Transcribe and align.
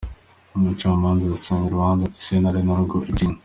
Umucamanza 0.57 1.23
yasomye 1.31 1.65
urubanza 1.67 2.03
ati: 2.05 2.19
Sentare 2.25 2.59
n’urwo 2.63 2.97
iciye. 3.11 3.35